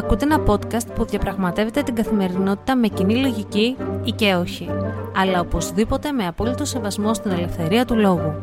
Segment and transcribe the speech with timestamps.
[0.00, 4.68] Ακούτε ένα podcast που διαπραγματεύεται την καθημερινότητα με κοινή λογική ή και όχι,
[5.16, 8.34] αλλά οπωσδήποτε με απόλυτο σεβασμό στην ελευθερία του λόγου.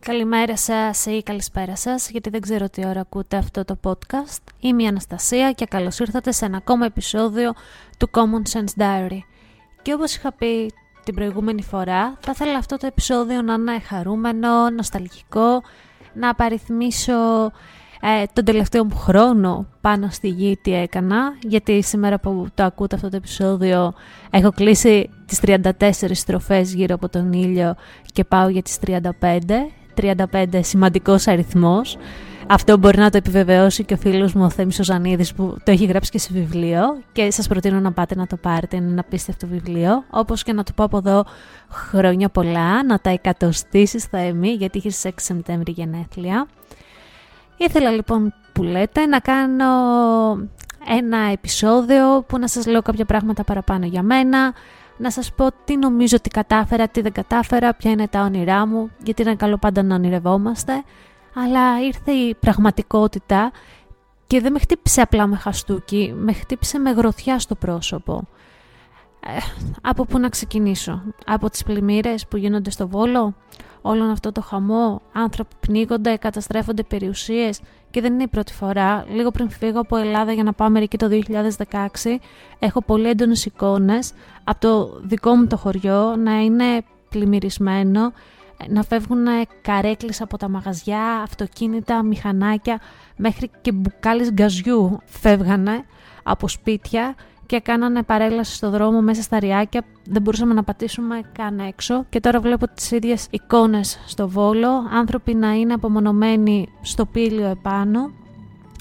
[0.00, 4.42] Καλημέρα σας ή καλησπέρα σας, γιατί δεν ξέρω τι ώρα ακούτε αυτό το podcast.
[4.60, 7.52] Είμαι η Αναστασία και καλώς ήρθατε σε ένα ακόμα επεισόδιο
[7.98, 9.18] του Common Sense Diary.
[9.82, 10.72] Και όπως είχα πει
[11.06, 15.62] την προηγούμενη φορά, θα ήθελα αυτό το επεισόδιο να είναι χαρούμενο, νοσταλγικό,
[16.12, 17.12] να απαριθμίσω
[18.00, 22.94] ε, τον τελευταίο μου χρόνο πάνω στη γη τι έκανα, γιατί σήμερα που το ακούτε
[22.94, 23.92] αυτό το επεισόδιο
[24.30, 25.60] έχω κλείσει τις 34
[26.12, 27.74] στροφές γύρω από τον ήλιο
[28.12, 29.00] και πάω για τις 35,
[29.94, 31.96] 35 σημαντικός αριθμός.
[32.48, 35.84] Αυτό μπορεί να το επιβεβαιώσει και ο φίλος μου ο Θέμης Ζανίδης που το έχει
[35.84, 36.80] γράψει και σε βιβλίο
[37.12, 40.04] και σας προτείνω να πάτε να το πάρετε, είναι ένα απίστευτο βιβλίο.
[40.10, 41.24] Όπως και να του πω από εδώ
[41.70, 46.46] χρόνια πολλά, να τα εκατοστήσεις θα εμεί γιατί είχες 6 Σεπτέμβρη γενέθλια.
[47.56, 49.66] Ήθελα λοιπόν που λέτε να κάνω
[50.88, 54.52] ένα επεισόδιο που να σας λέω κάποια πράγματα παραπάνω για μένα,
[54.96, 58.90] να σας πω τι νομίζω ότι κατάφερα, τι δεν κατάφερα, ποια είναι τα όνειρά μου,
[59.02, 60.72] γιατί είναι καλό πάντα να ονειρευόμαστε,
[61.38, 63.50] αλλά ήρθε η πραγματικότητα
[64.26, 68.28] και δεν με χτύπησε απλά με χαστούκι, με χτύπησε με γροθιά στο πρόσωπο.
[69.20, 69.38] Ε,
[69.82, 73.34] από πού να ξεκινήσω, από τις πλημμύρες που γίνονται στο Βόλο,
[73.82, 79.04] όλο αυτό το χαμό, άνθρωποι πνίγονται, καταστρέφονται περιουσίες και δεν είναι η πρώτη φορά.
[79.08, 82.18] Λίγο πριν φύγω από Ελλάδα για να πάω Αμερική το 2016,
[82.58, 84.12] έχω πολύ έντονες εικόνες
[84.44, 88.12] από το δικό μου το χωριό να είναι πλημμυρισμένο,
[88.68, 89.26] να φεύγουν
[89.62, 92.80] καρέκλες από τα μαγαζιά, αυτοκίνητα, μηχανάκια,
[93.16, 95.84] μέχρι και μπουκάλες γκαζιού φεύγανε
[96.22, 97.14] από σπίτια
[97.46, 99.84] και κάνανε παρέλαση στο δρόμο μέσα στα ριάκια.
[100.04, 102.04] Δεν μπορούσαμε να πατήσουμε καν έξω.
[102.08, 104.68] Και τώρα βλέπω τις ίδιες εικόνες στο Βόλο.
[104.92, 108.10] Άνθρωποι να είναι απομονωμένοι στο πύλιο επάνω.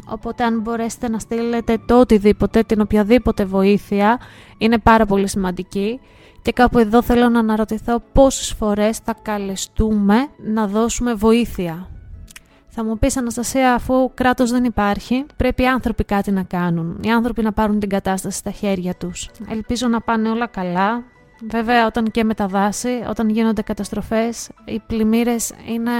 [0.08, 4.20] Οπότε αν μπορέσετε να στείλετε το οτιδήποτε, την οποιαδήποτε βοήθεια,
[4.58, 6.00] είναι πάρα πολύ σημαντική.
[6.46, 11.90] Και κάπου εδώ θέλω να αναρωτηθώ πόσες φορές θα καλεστούμε να δώσουμε βοήθεια.
[12.68, 17.00] Θα μου πεις Αναστασία αφού κράτος δεν υπάρχει πρέπει οι άνθρωποι κάτι να κάνουν.
[17.02, 19.30] Οι άνθρωποι να πάρουν την κατάσταση στα χέρια τους.
[19.50, 21.04] Ελπίζω να πάνε όλα καλά.
[21.50, 25.92] Βέβαια όταν και με τα δάση, όταν γίνονται καταστροφές, οι πλημμύρες είναι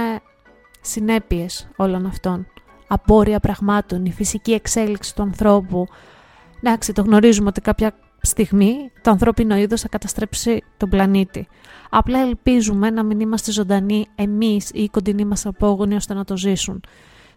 [0.80, 2.46] συνέπειες όλων αυτών.
[2.86, 5.86] Απόρρια πραγμάτων, η φυσική εξέλιξη του ανθρώπου.
[6.62, 7.92] Εντάξει, το γνωρίζουμε ότι κάποια
[8.26, 11.48] στιγμή το ανθρώπινο είδος θα καταστρέψει τον πλανήτη.
[11.90, 16.36] Απλά ελπίζουμε να μην είμαστε ζωντανοί εμείς ή οι κοντινοί μας απόγονοι ώστε να το
[16.36, 16.80] ζήσουν.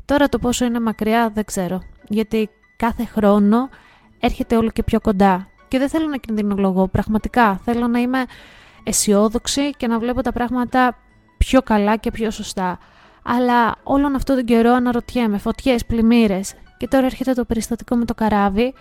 [0.06, 3.70] Τώρα το πόσο είναι μακριά δεν ξέρω, γιατί κάθε χρόνο
[4.20, 5.48] έρχεται όλο και πιο κοντά.
[5.68, 7.60] Και δεν θέλω να κινδυνολογώ, πραγματικά.
[7.64, 8.26] Θέλω να είμαι
[8.84, 10.98] αισιόδοξη και να βλέπω τα πράγματα
[11.38, 12.80] πιο καλά και πιο σωστά.
[13.24, 16.54] Αλλά όλον αυτό τον καιρό αναρωτιέμαι, φωτιές, πλημμύρες.
[16.78, 18.74] Και τώρα έρχεται το περιστατικό με το καράβι,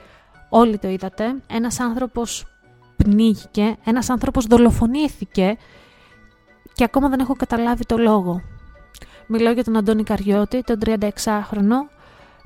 [0.48, 1.34] όλοι το είδατε.
[1.46, 2.46] Ένας άνθρωπος
[2.96, 5.56] πνίγηκε, ένας άνθρωπος δολοφονήθηκε
[6.74, 8.42] και ακόμα δεν έχω καταλάβει το λόγο.
[9.26, 11.88] Μιλώ για τον Αντώνη Καριώτη, τον 36χρονο,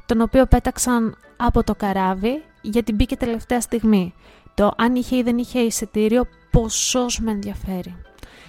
[0.06, 4.14] τον οποίο πέταξαν από το καράβι γιατί μπήκε τελευταία στιγμή.
[4.54, 7.96] Το αν είχε ή δεν είχε εισιτήριο, ποσός με ενδιαφέρει.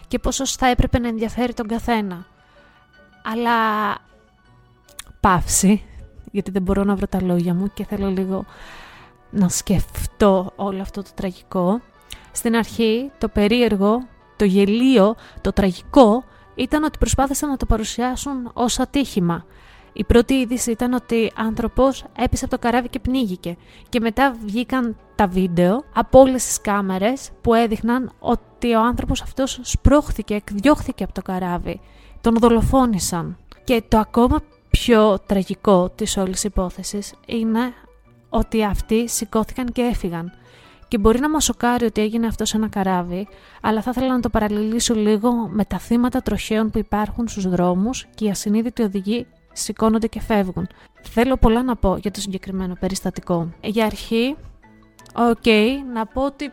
[0.08, 2.25] Και ποσός θα έπρεπε να ενδιαφέρει τον καθένα.
[3.24, 3.52] Αλλά
[5.19, 5.84] παύση,
[6.31, 8.46] γιατί δεν μπορώ να βρω τα λόγια μου και θέλω λίγο
[9.33, 11.81] να σκεφτώ όλο αυτό το τραγικό.
[12.31, 16.23] Στην αρχή το περίεργο, το γελίο, το τραγικό
[16.55, 19.45] ήταν ότι προσπάθησαν να το παρουσιάσουν ως ατύχημα.
[19.94, 23.57] Η πρώτη είδηση ήταν ότι άνθρωπος έπεσε από το καράβι και πνίγηκε
[23.89, 29.59] και μετά βγήκαν τα βίντεο από όλες τις κάμερες που έδειχναν ότι ο άνθρωπος αυτός
[29.61, 31.79] σπρώχθηκε, εκδιώχθηκε από το καράβι.
[32.21, 33.38] Τον δολοφόνησαν.
[33.63, 37.73] Και το ακόμα πιο τραγικό της όλης υπόθεσης είναι
[38.33, 40.31] ότι αυτοί σηκώθηκαν και έφυγαν.
[40.88, 43.27] Και μπορεί να μας σοκάρει ότι έγινε αυτό σε ένα καράβι,
[43.62, 48.07] αλλά θα ήθελα να το παραλληλίσω λίγο με τα θύματα τροχαίων που υπάρχουν στους δρόμους
[48.15, 50.68] και οι ασυνείδητοι οδηγοί σηκώνονται και φεύγουν.
[51.01, 53.50] Θέλω πολλά να πω για το συγκεκριμένο περιστατικό.
[53.62, 54.36] Για αρχή,
[55.15, 55.45] οκ,
[55.94, 56.51] να πω ότι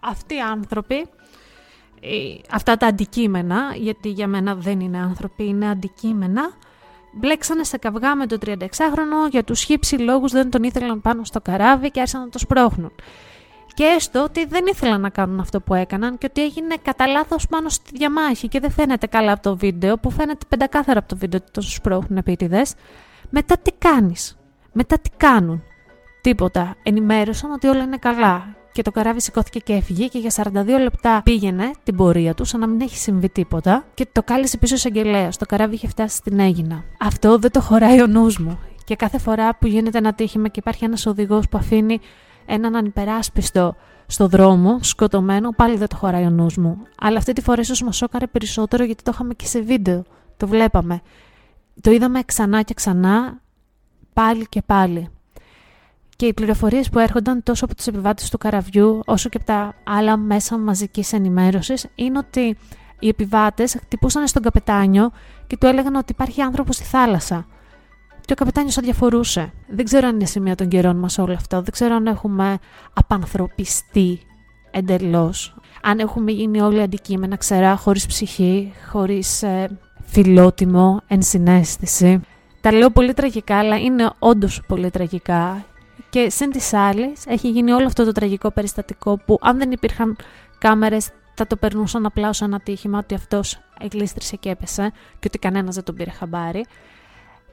[0.00, 1.06] αυτοί οι άνθρωποι,
[2.50, 6.50] αυτά τα αντικείμενα, γιατί για μένα δεν είναι άνθρωποι, είναι αντικείμενα,
[7.16, 11.40] μπλέξανε σε καυγά με τον 36χρονο για τους χύψη λόγους δεν τον ήθελαν πάνω στο
[11.40, 12.92] καράβι και άρχισαν να το σπρώχνουν
[13.76, 17.46] και έστω ότι δεν ήθελαν να κάνουν αυτό που έκαναν και ότι έγινε κατά λάθος
[17.46, 21.16] πάνω στη διαμάχη και δεν φαίνεται καλά από το βίντεο, που φαίνεται πεντακάθαρα από το
[21.16, 22.74] βίντεο ότι το σπρώχνουν επίτηδες.
[23.30, 24.38] Μετά τι κάνεις,
[24.72, 25.62] μετά τι κάνουν,
[26.26, 26.74] τίποτα.
[26.82, 28.56] Ενημέρωσαν ότι όλα είναι καλά.
[28.72, 32.60] Και το καράβι σηκώθηκε και έφυγε και για 42 λεπτά πήγαινε την πορεία του, σαν
[32.60, 33.84] να μην έχει συμβεί τίποτα.
[33.94, 35.36] Και το κάλεσε πίσω εισαγγελέας.
[35.36, 36.84] Το καράβι είχε φτάσει στην Έγινα.
[37.00, 38.58] Αυτό δεν το χωράει ο νους μου.
[38.84, 42.00] Και κάθε φορά που γίνεται ένα τύχημα και υπάρχει ένας οδηγός που αφήνει
[42.46, 43.76] έναν ανυπεράσπιστο
[44.06, 46.78] στο δρόμο, σκοτωμένο, πάλι δεν το χωράει ο νους μου.
[46.98, 50.02] Αλλά αυτή τη φορά ίσως μας σώκαρε περισσότερο γιατί το είχαμε και σε βίντεο.
[50.36, 51.00] Το βλέπαμε.
[51.80, 53.40] Το είδαμε ξανά και ξανά,
[54.12, 55.10] πάλι και πάλι.
[56.16, 59.74] Και οι πληροφορίες που έρχονταν τόσο από τους επιβάτες του καραβιού, όσο και από τα
[59.84, 62.56] άλλα μέσα μαζικής ενημέρωσης, είναι ότι
[62.98, 65.10] οι επιβάτες χτυπούσαν στον καπετάνιο
[65.46, 67.46] και του έλεγαν ότι υπάρχει άνθρωπο στη θάλασσα.
[68.20, 69.52] Και ο καπετάνιος αδιαφορούσε.
[69.68, 71.56] Δεν ξέρω αν είναι σημεία των καιρών μας όλο αυτό.
[71.62, 72.58] Δεν ξέρω αν έχουμε
[72.92, 74.20] απανθρωπιστεί
[74.70, 75.56] εντελώς.
[75.82, 82.20] Αν έχουμε γίνει όλοι αντικείμενα ξερά, χωρίς ψυχή, χωρίς ε, φιλότιμο, ενσυναίσθηση.
[82.60, 85.64] Τα λέω πολύ τραγικά, αλλά είναι όντως πολύ τραγικά.
[86.10, 90.16] Και συν της άλλης, έχει γίνει όλο αυτό το τραγικό περιστατικό που αν δεν υπήρχαν
[90.58, 95.38] κάμερες, θα το περνούσαν απλά ως ένα τύχημα ότι αυτός εγκλίστρησε και έπεσε και ότι
[95.38, 96.64] κανένας δεν τον πήρε χαμπάρι.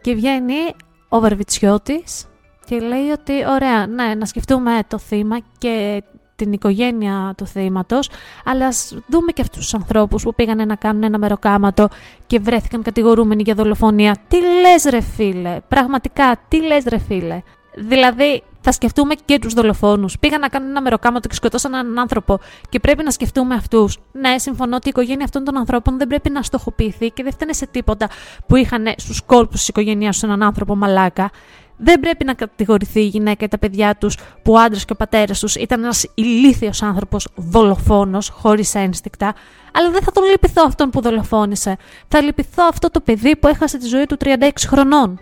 [0.02, 0.76] Και βγαίνει
[1.10, 2.26] ο Βαρβιτσιώτης
[2.66, 6.04] και λέει ότι ωραία, ναι, να σκεφτούμε το θύμα και
[6.36, 8.10] την οικογένεια του θύματος,
[8.46, 11.88] αλλά ας δούμε και αυτούς τους ανθρώπους που πήγαν να κάνουν ένα μεροκάματο
[12.28, 14.18] και βρέθηκαν κατηγορούμενοι για δολοφονία.
[14.28, 17.42] Τι λες ρε φίλε, πραγματικά, τι λες ρε φίλε;
[17.76, 20.20] Δηλαδή, θα σκεφτούμε και τους δολοφόνους.
[20.20, 22.40] Πήγαν να κάνουν ένα μεροκάματο και σκοτώσαν έναν άνθρωπο
[22.70, 23.98] και πρέπει να σκεφτούμε αυτούς.
[24.12, 27.54] Ναι, συμφωνώ ότι η οικογένεια αυτών των ανθρώπων δεν πρέπει να στοχοποιηθεί και δεν φταίνε
[27.54, 28.10] σε τίποτα
[28.48, 31.32] που είχαν στους κόλπους της οικογένειάς τους έναν άνθρωπο μαλάκα.
[31.78, 34.96] Δεν πρέπει να κατηγορηθεί η γυναίκα ή τα παιδιά τους που ο άντρας και ο
[34.96, 39.34] πατέρας τους ήταν ένας ηλίθιος άνθρωπος δολοφόνος, χωρίς ένστικτα.
[39.74, 41.78] Αλλά δεν θα τον λυπηθώ αυτόν που δολοφόνησε.
[42.08, 45.20] Θα λυπηθώ αυτό το παιδί που έχασε τη ζωή του 36 χρονών.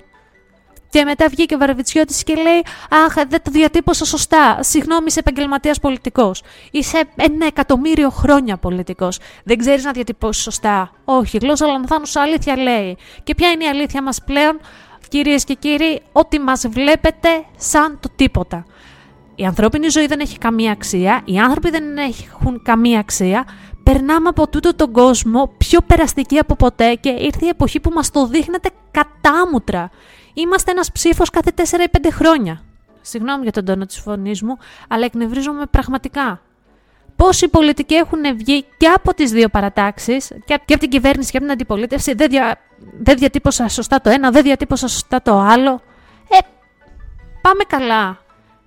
[0.91, 2.63] Και μετά βγήκε ο Βαραβιτσιώτη και λέει:
[3.05, 4.57] Αχ, δεν το διατύπωσα σωστά.
[4.63, 6.43] Συγγνώμη, είσαι επαγγελματίας πολιτικός.
[6.71, 9.19] Είσαι ένα εκατομμύριο χρόνια πολιτικός.
[9.43, 10.91] Δεν ξέρεις να διατυπώσεις σωστά.
[11.05, 12.97] Όχι, γλώσσα λανθάνου αλήθεια λέει.
[13.23, 14.59] Και ποια είναι η αλήθεια μας πλέον,
[15.07, 18.65] κυρίες και κύριοι, ότι μας βλέπετε σαν το τίποτα.
[19.35, 23.45] Η ανθρώπινη ζωή δεν έχει καμία αξία, οι άνθρωποι δεν έχουν καμία αξία.
[23.83, 28.11] Περνάμε από τούτο τον κόσμο πιο περαστική από ποτέ και ήρθε η εποχή που μας
[28.11, 29.89] το δείχνετε κατάμουτρα.
[30.33, 32.61] Είμαστε ένας ψήφος κάθε 4 ή 5 χρόνια.
[33.01, 34.57] Συγγνώμη για τον τόνο της φωνής μου,
[34.87, 36.41] αλλά εκνευρίζομαι πραγματικά.
[37.15, 41.45] Πόσοι πολιτικοί έχουν βγει και από τις δύο παρατάξεις, και από την κυβέρνηση και από
[41.45, 42.59] την αντιπολίτευση, δεν, δια...
[42.99, 45.81] δεν διατύπωσα σωστά το ένα, δεν διατύπωσα σωστά το άλλο.
[46.29, 46.37] Ε,
[47.41, 48.17] πάμε καλά.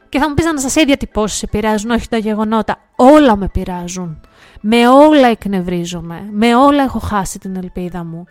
[0.08, 2.76] Και θα μου πεις να σας οι διατυπώσει επηρεάζουν, όχι τα γεγονότα.
[2.96, 4.20] Όλα με πειράζουν.
[4.60, 6.28] Με όλα εκνευρίζομαι.
[6.30, 8.24] Με όλα έχω χάσει την ελπίδα μου.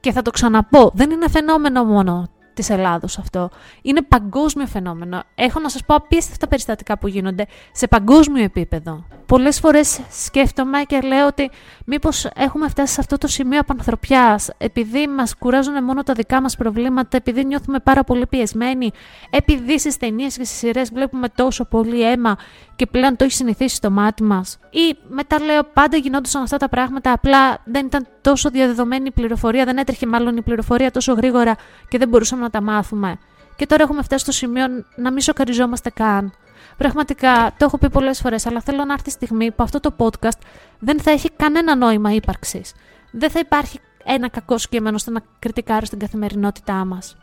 [0.00, 3.50] Και θα το ξαναπώ, δεν είναι φαινόμενο μόνο της Ελλάδος αυτό.
[3.82, 5.22] Είναι παγκόσμιο φαινόμενο.
[5.34, 9.04] Έχω να σας πω απίστευτα περιστατικά που γίνονται σε παγκόσμιο επίπεδο.
[9.26, 11.50] Πολλές φορές σκέφτομαι και λέω ότι
[11.84, 16.56] μήπως έχουμε φτάσει σε αυτό το σημείο απανθρωπιάς, επειδή μας κουράζουν μόνο τα δικά μας
[16.56, 18.90] προβλήματα, επειδή νιώθουμε πάρα πολύ πιεσμένοι,
[19.30, 22.36] επειδή στις ταινίες και στις σειρές βλέπουμε τόσο πολύ αίμα
[22.76, 24.58] και πλέον το έχει συνηθίσει στο μάτι μας.
[24.70, 29.64] Ή μετά λέω πάντα γινόντουσαν αυτά τα πράγματα, απλά δεν ήταν τόσο διαδεδομένη η πληροφορία,
[29.64, 31.56] δεν έτρεχε μάλλον η πληροφορία τόσο γρήγορα
[31.88, 33.18] και δεν μπορούσαμε να τα μάθουμε.
[33.56, 34.66] Και τώρα έχουμε φτάσει στο σημείο
[34.96, 36.32] να μην σοκαριζόμαστε καν.
[36.76, 39.94] Πραγματικά, το έχω πει πολλές φορές, αλλά θέλω να έρθει η στιγμή που αυτό το
[39.96, 40.38] podcast
[40.78, 42.74] δεν θα έχει κανένα νόημα ύπαρξης.
[43.10, 47.16] Δεν θα υπάρχει ένα κακό κείμενο ώστε να κριτικάρει στην καθημερινότητά μας.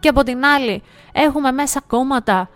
[0.00, 2.48] Και από την άλλη, έχουμε μέσα κόμματα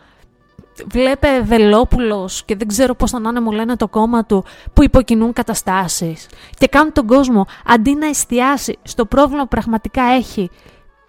[0.87, 6.27] βλέπε Βελόπουλος και δεν ξέρω πώς τον άνεμο λένε το κόμμα του, που υποκινούν καταστάσεις
[6.59, 10.51] και κάνουν τον κόσμο αντί να εστιάσει στο πρόβλημα που πραγματικά έχει,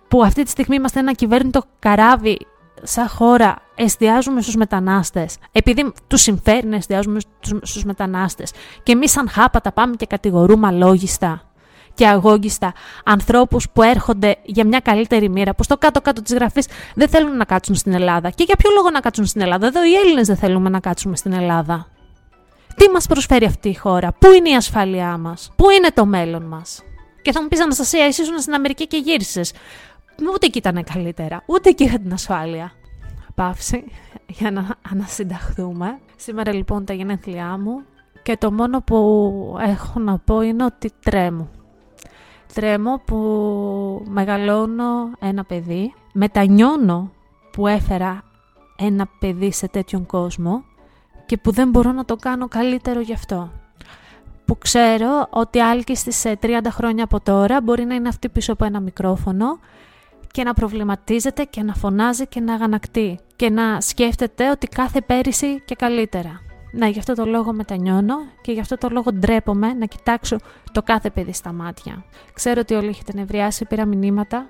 [0.08, 2.38] που αυτή τη στιγμή είμαστε ένα κυβέρνητο καράβι
[2.84, 7.20] σαν χώρα, εστιάζουμε στους μετανάστες, επειδή τους συμφέρει να εστιάζουμε
[7.62, 8.52] στους μετανάστες
[8.84, 11.42] και εμείς σαν χάπατα πάμε και κατηγορούμε αλόγιστα
[11.94, 12.74] και αγόγιστα
[13.06, 17.46] ανθρώπους που έρχονται για μια καλύτερη μοίρα, που στο κάτω-κάτω της γραφής δεν θέλουν να
[17.46, 18.30] κάτσουν στην Ελλάδα.
[18.30, 21.16] Και για ποιο λόγο να κάτσουν στην Ελλάδα, εδώ οι Έλληνες δεν θέλουμε να κάτσουμε
[21.16, 21.88] στην Ελλάδα.
[22.76, 26.44] Τι μας προσφέρει αυτή η χώρα, πού είναι η ασφάλειά μας, πού είναι το μέλλον
[26.44, 26.82] μας;
[27.22, 29.54] Και θα μου πεις Αναστασία, εσύ ήσουν στην Αμερική και γύρισες.
[30.34, 32.72] Ούτε εκεί ήταν καλύτερα, ούτε εκεί είχα την ασφάλεια.
[33.36, 33.84] Παύση
[34.28, 36.00] για να ανασυνταχθούμε.
[36.16, 37.82] Σήμερα λοιπόν τα γενέθλιά μου
[38.24, 41.50] και το μόνο που έχω να πω είναι ότι τρέμω
[42.56, 43.18] τρέμω που
[44.08, 47.12] μεγαλώνω ένα παιδί, μετανιώνω
[47.52, 48.24] που έφερα
[48.78, 50.64] ένα παιδί σε τέτοιον κόσμο
[51.26, 53.52] και που δεν μπορώ να το κάνω καλύτερο γι' αυτό.
[54.46, 58.66] Που ξέρω ότι άλκη στις 30 χρόνια από τώρα μπορεί να είναι αυτή πίσω από
[58.66, 59.60] ένα μικρόφωνο
[60.36, 65.62] και να προβληματίζεται και να φωνάζει και να αγανακτεί και να σκέφτεται ότι κάθε πέρυσι
[65.66, 66.42] και καλύτερα.
[66.72, 70.38] Να, γι' αυτό το λόγο μετανιώνω και γι' αυτό το λόγο ντρέπομαι να κοιτάξω
[70.72, 72.06] το κάθε παιδί στα μάτια.
[72.34, 74.50] Ξέρω ότι όλοι έχετε νευριάσει, πήρα μηνύματα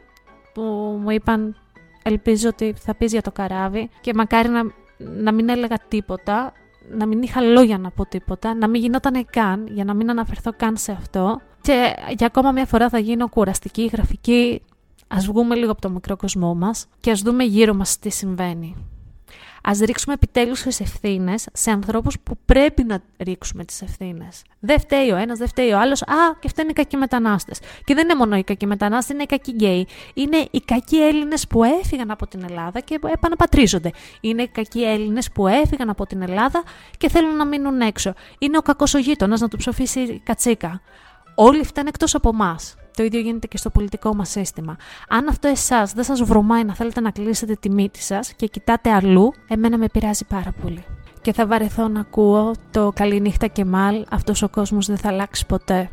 [0.54, 0.62] που
[1.02, 1.56] μου είπαν
[2.04, 4.62] ελπίζω ότι θα πεις για το καράβι και μακάρι να,
[4.98, 6.54] να μην έλεγα τίποτα,
[6.90, 10.52] να μην είχα λόγια να πω τίποτα, να μην γινόταν καν, για να μην αναφερθώ
[10.58, 11.42] καν σε αυτό.
[11.62, 14.62] Και για ακόμα μια φορά θα γίνω κουραστική, γραφική,
[15.08, 18.76] ας βγούμε λίγο από το μικρό κοσμό μας και ας δούμε γύρω μας τι συμβαίνει.
[19.68, 24.42] Α ρίξουμε επιτέλους τις ευθύνες σε ανθρώπους που πρέπει να ρίξουμε τις ευθύνες.
[24.60, 26.02] Δεν φταίει ο ένας, δεν φταίει ο άλλος.
[26.02, 27.60] Α, και φταίνουν οι κακοί μετανάστες.
[27.84, 29.88] Και δεν είναι μόνο οι κακοί μετανάστες, είναι οι κακοί γκέι.
[30.14, 33.92] Είναι οι κακοί Έλληνες που έφυγαν από την Ελλάδα και επαναπατρίζονται.
[34.22, 36.64] Είναι οι κακοί Έλληνες που έφυγαν από την Ελλάδα
[36.98, 38.14] και θέλουν να μείνουν έξω.
[38.40, 40.82] Είναι ο κακός ο γείτονας να του ψοφήσει κατσίκα.
[41.36, 42.56] Όλοι φταίνουν εκτός από εμά.
[42.96, 44.76] Το ίδιο γίνεται και στο πολιτικό μας σύστημα.
[45.10, 48.92] Αν αυτό εσάς δεν σας βρωμάει να θέλετε να κλείσετε τη μύτη σας και κοιτάτε
[48.92, 50.84] αλλού, εμένα με πειράζει πάρα πολύ.
[51.22, 55.46] Και θα βαρεθώ να ακούω το καληνύχτα και μάλ, αυτός ο κόσμος δεν θα αλλάξει
[55.46, 55.90] ποτέ.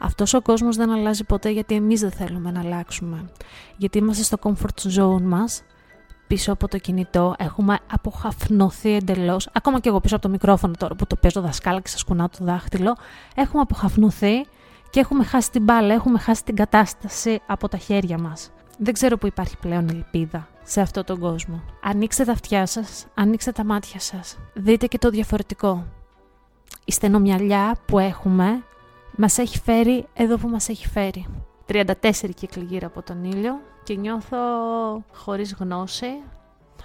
[0.00, 3.30] Αυτός ο κόσμος δεν αλλάζει ποτέ γιατί εμείς δεν θέλουμε να αλλάξουμε.
[3.76, 5.62] Γιατί είμαστε στο comfort zone μας,
[6.26, 9.48] πίσω από το κινητό, έχουμε αποχαφνωθεί εντελώς.
[9.52, 12.28] Ακόμα και εγώ πίσω από το μικρόφωνο τώρα που το παίζω δασκάλα και σας κουνάω
[12.28, 12.96] το δάχτυλο,
[13.34, 14.46] έχουμε αποχαφνωθεί
[14.96, 18.50] και έχουμε χάσει την μπάλα, έχουμε χάσει την κατάσταση από τα χέρια μας.
[18.78, 21.62] Δεν ξέρω που υπάρχει πλέον ελπίδα σε αυτόν τον κόσμο.
[21.82, 24.38] Ανοίξτε τα αυτιά σας, ανοίξτε τα μάτια σας.
[24.54, 25.86] Δείτε και το διαφορετικό.
[26.84, 28.62] Η στενομυαλιά που έχουμε
[29.16, 31.26] μας έχει φέρει εδώ που μας έχει φέρει.
[31.66, 31.84] 34
[32.34, 34.36] κύκλοι γύρω από τον ήλιο και νιώθω
[35.12, 36.22] χωρίς γνώση,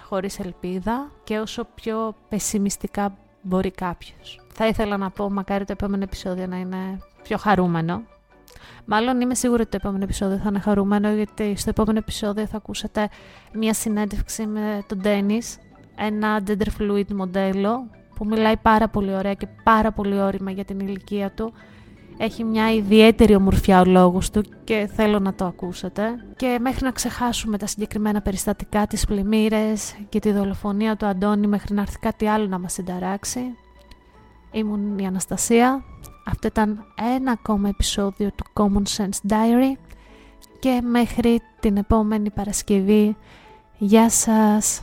[0.00, 4.40] χωρίς ελπίδα και όσο πιο πεσημιστικά μπορεί κάποιος.
[4.52, 8.02] Θα ήθελα να πω μακάρι το επόμενο επεισόδιο να είναι πιο χαρούμενο.
[8.84, 12.56] Μάλλον είμαι σίγουρη ότι το επόμενο επεισόδιο θα είναι χαρούμενο γιατί στο επόμενο επεισόδιο θα
[12.56, 13.08] ακούσετε
[13.52, 15.58] μία συνέντευξη με τον Ντένις,
[15.96, 20.80] ένα gender fluid μοντέλο που μιλάει πάρα πολύ ωραία και πάρα πολύ όρημα για την
[20.80, 21.52] ηλικία του.
[22.18, 26.02] Έχει μια ιδιαίτερη ομορφιά ο λόγος του και θέλω να το ακούσετε.
[26.36, 31.74] Και μέχρι να ξεχάσουμε τα συγκεκριμένα περιστατικά, τις πλημμύρες και τη δολοφονία του Αντώνη μέχρι
[31.74, 33.40] να έρθει κάτι άλλο να μας συνταράξει,
[34.52, 35.84] Ήμουν η Αναστασία.
[36.24, 36.84] Αυτό ήταν
[37.16, 39.78] ένα ακόμα επεισόδιο του Common Sense Diary
[40.58, 43.16] και μέχρι την επόμενη Παρασκευή.
[43.78, 44.82] Γεια σας!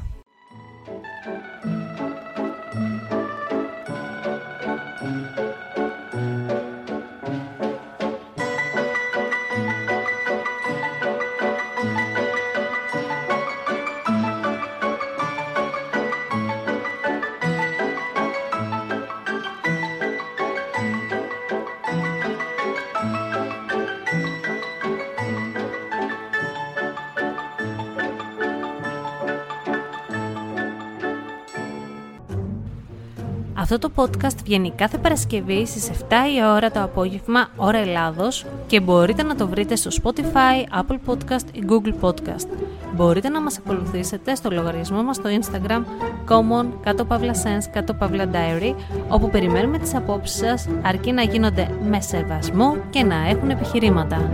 [33.71, 35.93] Αυτό το podcast βγαίνει κάθε Παρασκευή στις 7
[36.37, 41.45] η ώρα το απόγευμα, ώρα Ελλάδος και μπορείτε να το βρείτε στο Spotify, Apple Podcast
[41.51, 42.47] ή Google Podcast.
[42.95, 45.83] Μπορείτε να μας ακολουθήσετε στο λογαριασμό μας στο Instagram
[46.29, 48.75] common κάτω παύλα sense κάτω παύλα diary
[49.09, 54.29] όπου περιμένουμε τις απόψεις σας αρκεί να γίνονται με σεβασμό και να έχουν επιχειρήματα.